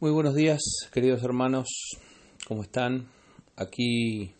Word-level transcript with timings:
Muy 0.00 0.12
buenos 0.12 0.36
días, 0.36 0.60
queridos 0.92 1.24
hermanos, 1.24 1.66
¿cómo 2.46 2.62
están? 2.62 3.08
Aquí 3.56 4.32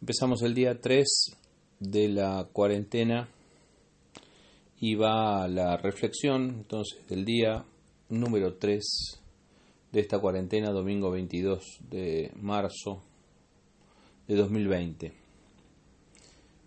empezamos 0.00 0.42
el 0.42 0.54
día 0.54 0.80
3 0.80 1.06
de 1.78 2.08
la 2.08 2.48
cuarentena 2.52 3.28
y 4.80 4.96
va 4.96 5.46
la 5.46 5.76
reflexión 5.76 6.48
entonces 6.48 7.06
del 7.06 7.24
día 7.24 7.64
número 8.08 8.54
3 8.54 9.20
de 9.92 10.00
esta 10.00 10.18
cuarentena, 10.18 10.72
domingo 10.72 11.12
22 11.12 11.62
de 11.88 12.32
marzo 12.34 13.04
de 14.26 14.34
2020. 14.34 15.12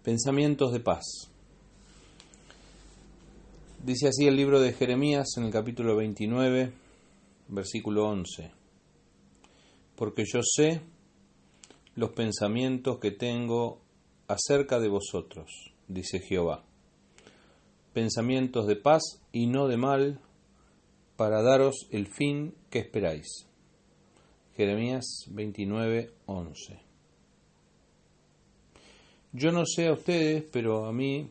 Pensamientos 0.03 0.71
de 0.71 0.79
paz. 0.79 1.03
Dice 3.83 4.07
así 4.07 4.25
el 4.25 4.37
libro 4.37 4.61
de 4.61 4.71
Jeremías 4.71 5.27
en 5.35 5.43
el 5.43 5.51
capítulo 5.51 5.97
29 5.97 6.87
versículo 7.49 8.07
11. 8.07 8.51
Porque 9.95 10.23
yo 10.25 10.41
sé 10.43 10.81
los 11.95 12.11
pensamientos 12.11 12.99
que 12.99 13.11
tengo 13.11 13.81
acerca 14.27 14.79
de 14.79 14.87
vosotros, 14.87 15.73
dice 15.87 16.19
Jehová. 16.19 16.63
Pensamientos 17.93 18.67
de 18.67 18.75
paz 18.75 19.21
y 19.31 19.47
no 19.47 19.67
de 19.67 19.77
mal, 19.77 20.21
para 21.17 21.41
daros 21.41 21.87
el 21.91 22.07
fin 22.07 22.55
que 22.69 22.79
esperáis. 22.79 23.47
Jeremías 24.55 25.25
29, 25.27 26.13
11. 26.27 26.79
Yo 29.33 29.51
no 29.51 29.65
sé 29.65 29.87
a 29.87 29.93
ustedes, 29.93 30.43
pero 30.51 30.85
a 30.85 30.93
mí 30.93 31.29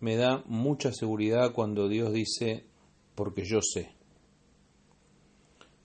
me 0.00 0.16
da 0.16 0.42
mucha 0.46 0.92
seguridad 0.92 1.52
cuando 1.52 1.88
Dios 1.88 2.12
dice, 2.12 2.64
porque 3.14 3.44
yo 3.44 3.60
sé. 3.62 3.90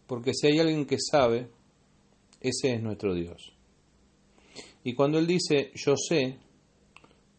Porque 0.09 0.33
si 0.33 0.47
hay 0.47 0.57
alguien 0.57 0.87
que 0.87 0.97
sabe, 0.99 1.51
ese 2.41 2.73
es 2.73 2.81
nuestro 2.81 3.13
Dios. 3.13 3.53
Y 4.83 4.95
cuando 4.95 5.19
Él 5.19 5.27
dice, 5.27 5.71
yo 5.75 5.93
sé, 5.95 6.39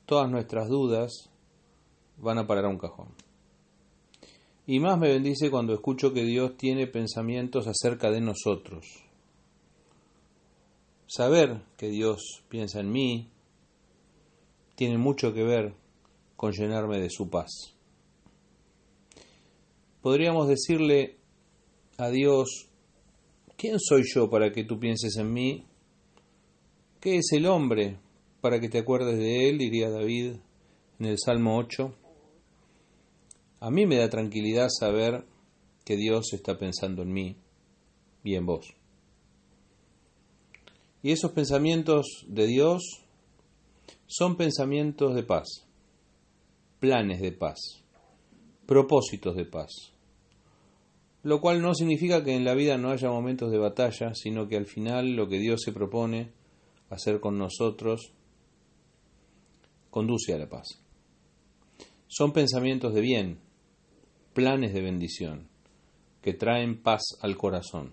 todas 0.06 0.30
nuestras 0.30 0.68
dudas 0.68 1.30
van 2.18 2.38
a 2.38 2.46
parar 2.46 2.66
a 2.66 2.68
un 2.68 2.78
cajón. 2.78 3.08
Y 4.68 4.78
más 4.78 5.00
me 5.00 5.08
bendice 5.08 5.50
cuando 5.50 5.74
escucho 5.74 6.12
que 6.12 6.22
Dios 6.22 6.56
tiene 6.56 6.86
pensamientos 6.86 7.66
acerca 7.66 8.08
de 8.12 8.20
nosotros. 8.20 8.86
Saber 11.08 11.62
que 11.76 11.88
Dios 11.88 12.44
piensa 12.48 12.78
en 12.78 12.92
mí 12.92 13.30
tiene 14.76 14.96
mucho 14.96 15.34
que 15.34 15.42
ver 15.42 15.74
con 16.36 16.52
llenarme 16.52 17.00
de 17.00 17.10
su 17.10 17.28
paz. 17.28 17.74
Podríamos 20.02 20.46
decirle, 20.46 21.19
a 22.00 22.10
Dios, 22.10 22.68
¿quién 23.56 23.78
soy 23.78 24.02
yo 24.14 24.30
para 24.30 24.52
que 24.52 24.64
tú 24.64 24.80
pienses 24.80 25.16
en 25.16 25.32
mí? 25.32 25.66
¿Qué 26.98 27.16
es 27.16 27.32
el 27.32 27.46
hombre 27.46 27.98
para 28.40 28.58
que 28.58 28.68
te 28.68 28.78
acuerdes 28.78 29.18
de 29.18 29.48
él? 29.48 29.58
diría 29.58 29.90
David 29.90 30.36
en 30.98 31.06
el 31.06 31.16
Salmo 31.18 31.58
8. 31.58 31.94
A 33.60 33.70
mí 33.70 33.86
me 33.86 33.96
da 33.96 34.08
tranquilidad 34.08 34.68
saber 34.70 35.24
que 35.84 35.96
Dios 35.96 36.32
está 36.32 36.58
pensando 36.58 37.02
en 37.02 37.12
mí 37.12 37.36
y 38.24 38.34
en 38.34 38.46
vos. 38.46 38.74
Y 41.02 41.12
esos 41.12 41.32
pensamientos 41.32 42.24
de 42.28 42.46
Dios 42.46 42.82
son 44.06 44.36
pensamientos 44.36 45.14
de 45.14 45.22
paz, 45.22 45.66
planes 46.78 47.20
de 47.20 47.32
paz, 47.32 47.84
propósitos 48.66 49.36
de 49.36 49.44
paz 49.44 49.92
lo 51.22 51.40
cual 51.40 51.60
no 51.60 51.74
significa 51.74 52.24
que 52.24 52.34
en 52.34 52.44
la 52.44 52.54
vida 52.54 52.78
no 52.78 52.90
haya 52.90 53.10
momentos 53.10 53.50
de 53.50 53.58
batalla, 53.58 54.14
sino 54.14 54.48
que 54.48 54.56
al 54.56 54.66
final 54.66 55.16
lo 55.16 55.28
que 55.28 55.38
Dios 55.38 55.60
se 55.64 55.72
propone 55.72 56.32
hacer 56.88 57.20
con 57.20 57.38
nosotros 57.38 58.12
conduce 59.90 60.32
a 60.32 60.38
la 60.38 60.48
paz. 60.48 60.80
Son 62.06 62.32
pensamientos 62.32 62.94
de 62.94 63.00
bien, 63.00 63.38
planes 64.32 64.72
de 64.72 64.80
bendición, 64.80 65.48
que 66.22 66.32
traen 66.32 66.82
paz 66.82 67.02
al 67.20 67.36
corazón. 67.36 67.92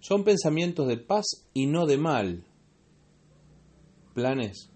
Son 0.00 0.24
pensamientos 0.24 0.88
de 0.88 0.96
paz 0.96 1.46
y 1.52 1.66
no 1.66 1.86
de 1.86 1.98
mal, 1.98 2.44
planes 4.14 4.70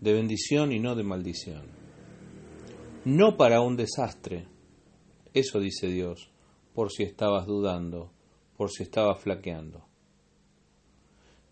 de 0.00 0.12
bendición 0.12 0.72
y 0.72 0.80
no 0.80 0.94
de 0.94 1.04
maldición. 1.04 1.66
No 3.04 3.36
para 3.36 3.60
un 3.60 3.76
desastre, 3.76 4.46
eso 5.34 5.60
dice 5.60 5.88
Dios, 5.88 6.30
por 6.78 6.92
si 6.92 7.02
estabas 7.02 7.44
dudando, 7.44 8.12
por 8.56 8.70
si 8.70 8.84
estabas 8.84 9.20
flaqueando. 9.20 9.84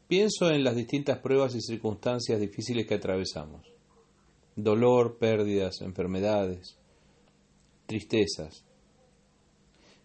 Pienso 0.07 0.51
en 0.51 0.63
las 0.63 0.77
distintas 0.77 1.19
pruebas 1.19 1.57
y 1.57 1.61
circunstancias 1.61 2.39
difíciles 2.39 2.87
que 2.87 2.95
atravesamos. 2.95 3.67
Dolor, 4.55 5.19
pérdidas, 5.19 5.81
enfermedades, 5.81 6.79
tristezas. 7.87 8.65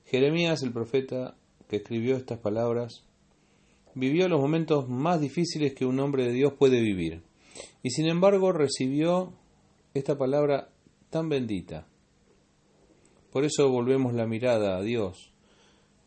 Jeremías, 0.07 0.63
el 0.63 0.73
profeta 0.73 1.37
que 1.69 1.75
escribió 1.75 2.17
estas 2.17 2.39
palabras, 2.39 3.03
vivió 3.93 4.27
los 4.27 4.41
momentos 4.41 4.89
más 4.89 5.21
difíciles 5.21 5.75
que 5.75 5.85
un 5.85 5.99
hombre 5.99 6.23
de 6.23 6.33
Dios 6.33 6.53
puede 6.53 6.81
vivir. 6.81 7.21
Y 7.83 7.91
sin 7.91 8.07
embargo 8.07 8.53
recibió 8.53 9.33
esta 9.93 10.17
palabra 10.17 10.69
tan 11.11 11.29
bendita. 11.29 11.85
Por 13.31 13.45
eso 13.45 13.69
volvemos 13.69 14.13
la 14.13 14.27
mirada 14.27 14.77
a 14.77 14.81
Dios, 14.81 15.31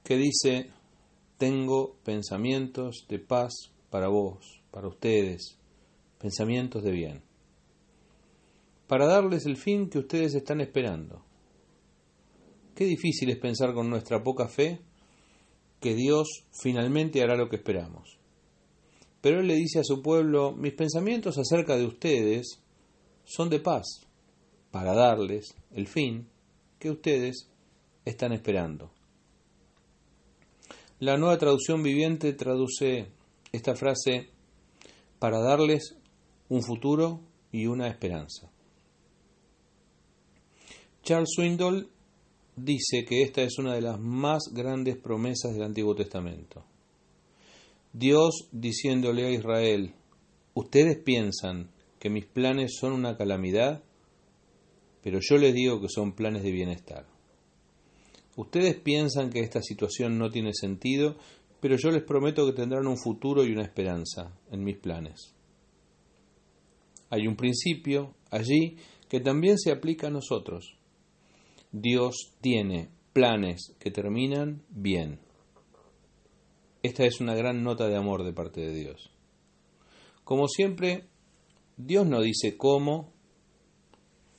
que 0.03 0.19
dice, 0.19 0.71
tengo 1.39 1.97
pensamientos 2.05 3.07
de 3.09 3.19
paz 3.19 3.73
para 3.89 4.09
vos, 4.09 4.63
para 4.71 4.89
ustedes, 4.89 5.59
pensamientos 6.19 6.83
de 6.83 6.91
bien, 6.91 7.23
para 8.87 9.07
darles 9.07 9.47
el 9.47 9.57
fin 9.57 9.89
que 9.89 10.01
ustedes 10.01 10.35
están 10.35 10.61
esperando. 10.61 11.25
Qué 12.75 12.85
difícil 12.85 13.31
es 13.31 13.39
pensar 13.39 13.73
con 13.73 13.89
nuestra 13.89 14.23
poca 14.23 14.47
fe 14.47 14.81
que 15.81 15.95
Dios 15.95 16.45
finalmente 16.51 17.23
hará 17.23 17.37
lo 17.37 17.49
que 17.49 17.57
esperamos. 17.57 18.19
Pero 19.23 19.41
Él 19.41 19.47
le 19.47 19.55
dice 19.55 19.79
a 19.79 19.85
su 19.85 20.03
pueblo, 20.03 20.53
mis 20.53 20.75
pensamientos 20.75 21.39
acerca 21.39 21.77
de 21.77 21.87
ustedes 21.87 22.61
son 23.25 23.49
de 23.49 23.61
paz, 23.61 24.03
para 24.71 24.93
darles 24.93 25.55
el 25.71 25.87
fin 25.87 26.29
que 26.85 26.91
ustedes 26.91 27.49
están 28.05 28.35
esperando. 28.35 28.91
La 31.01 31.17
nueva 31.17 31.39
traducción 31.39 31.83
viviente 31.83 32.35
traduce 32.35 33.07
esta 33.53 33.75
frase 33.75 34.29
para 35.19 35.41
darles 35.41 35.97
un 36.51 36.63
futuro 36.63 37.23
y 37.51 37.69
una 37.69 37.89
esperanza. 37.89 38.51
Charles 41.03 41.31
Swindoll 41.35 41.89
dice 42.55 43.07
que 43.07 43.23
esta 43.23 43.41
es 43.41 43.57
una 43.57 43.73
de 43.73 43.81
las 43.81 43.99
más 43.99 44.43
grandes 44.53 44.99
promesas 44.99 45.55
del 45.55 45.63
Antiguo 45.63 45.95
Testamento. 45.95 46.67
Dios 47.95 48.51
diciéndole 48.53 49.25
a 49.25 49.31
Israel, 49.31 49.95
ustedes 50.53 50.99
piensan 50.99 51.71
que 51.99 52.11
mis 52.11 52.27
planes 52.27 52.77
son 52.79 52.93
una 52.93 53.17
calamidad, 53.17 53.83
pero 55.05 55.19
yo 55.21 55.37
les 55.37 55.53
digo 55.53 55.83
que 55.83 55.91
son 55.91 56.15
planes 56.15 56.43
de 56.43 56.51
bienestar. 56.51 57.05
Ustedes 58.37 58.77
piensan 58.77 59.29
que 59.29 59.41
esta 59.41 59.61
situación 59.61 60.17
no 60.19 60.31
tiene 60.31 60.55
sentido, 60.55 61.17
pero 61.61 61.77
yo 61.77 61.91
les 61.91 62.03
prometo 62.03 62.47
que 62.47 62.55
tendrán 62.55 62.87
un 62.87 62.97
futuro 62.97 63.45
y 63.45 63.53
una 63.53 63.65
esperanza 63.65 64.35
en 64.51 64.65
mis 64.65 64.79
planes. 64.79 65.35
Hay 67.11 67.27
un 67.27 67.37
principio 67.37 68.15
allí 68.31 68.79
que 69.07 69.21
también 69.21 69.59
se 69.59 69.73
aplica 69.73 70.07
a 70.07 70.11
nosotros. 70.11 70.79
Dios 71.71 72.33
tiene 72.41 72.89
planes 73.13 73.75
que 73.79 73.91
terminan 73.91 74.63
bien. 74.71 75.21
Esta 76.83 77.05
es 77.05 77.21
una 77.21 77.35
gran 77.35 77.63
nota 77.63 77.89
de 77.89 77.97
amor 77.97 78.25
de 78.25 78.33
parte 78.33 78.63
de 78.63 78.75
Dios. 78.75 79.11
Como 80.25 80.49
siempre, 80.49 81.05
Dios 81.77 82.07
no 82.07 82.23
dice 82.23 82.57
cómo 82.57 83.14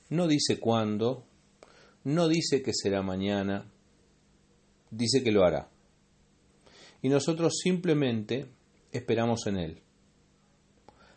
no 0.08 0.26
dice 0.28 0.58
cuándo, 0.60 1.24
no 2.04 2.28
dice 2.28 2.62
que 2.62 2.72
será 2.72 3.02
mañana, 3.02 3.70
dice 4.90 5.22
que 5.22 5.32
lo 5.32 5.44
hará. 5.44 5.68
Y 7.02 7.08
nosotros 7.08 7.58
simplemente 7.62 8.46
esperamos 8.92 9.46
en 9.46 9.56
Él. 9.56 9.82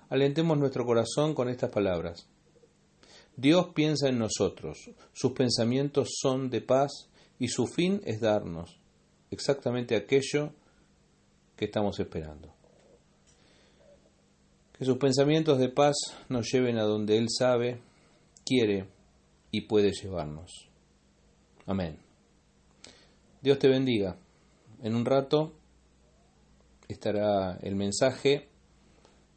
Alentemos 0.09 0.57
nuestro 0.57 0.85
corazón 0.85 1.35
con 1.35 1.49
estas 1.49 1.71
palabras. 1.71 2.27
Dios 3.35 3.67
piensa 3.73 4.09
en 4.09 4.19
nosotros, 4.19 4.91
sus 5.13 5.31
pensamientos 5.31 6.09
son 6.19 6.49
de 6.49 6.61
paz 6.61 7.09
y 7.37 7.47
su 7.47 7.67
fin 7.67 8.01
es 8.03 8.19
darnos 8.19 8.79
exactamente 9.31 9.95
aquello 9.95 10.51
que 11.55 11.65
estamos 11.65 11.99
esperando. 11.99 12.53
Que 14.77 14.85
sus 14.85 14.97
pensamientos 14.97 15.59
de 15.59 15.69
paz 15.69 15.95
nos 16.27 16.51
lleven 16.51 16.77
a 16.77 16.83
donde 16.83 17.17
Él 17.17 17.27
sabe 17.29 17.81
quiere 18.49 18.87
y 19.51 19.61
puede 19.61 19.91
llevarnos. 19.91 20.67
Amén. 21.67 21.99
Dios 23.41 23.59
te 23.59 23.69
bendiga. 23.69 24.17
en 24.81 24.95
un 24.95 25.05
rato 25.05 25.53
estará 26.87 27.57
el 27.61 27.75
mensaje 27.75 28.47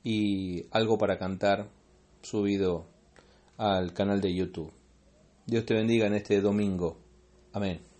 y 0.02 0.64
algo 0.70 0.96
para 0.96 1.18
cantar 1.18 1.68
subido 2.22 2.86
al 3.58 3.92
canal 3.92 4.20
de 4.20 4.34
YouTube. 4.34 4.72
Dios 5.46 5.66
te 5.66 5.74
bendiga 5.74 6.06
en 6.06 6.14
este 6.14 6.40
domingo. 6.40 6.96
Amén. 7.52 7.91